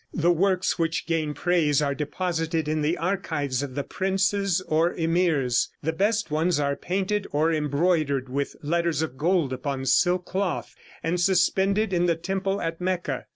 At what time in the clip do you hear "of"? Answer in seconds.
3.61-3.75, 9.03-9.15